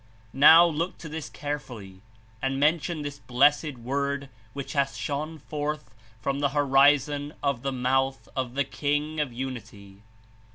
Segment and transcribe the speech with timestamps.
[0.33, 2.01] Now look to this carefully,
[2.41, 8.27] and mention this blessed Word which hath shone forth from the horizon of the mouth
[8.35, 10.01] of the King of Unity.